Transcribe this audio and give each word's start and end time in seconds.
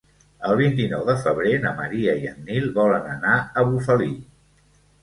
El 0.47 0.53
vint-i-nou 0.61 1.03
de 1.09 1.15
febrer 1.25 1.53
na 1.67 1.75
Maria 1.83 2.17
i 2.25 2.27
en 2.33 2.43
Nil 2.49 2.67
volen 2.81 3.09
anar 3.15 3.39
a 3.65 3.69
Bufali. 3.71 4.15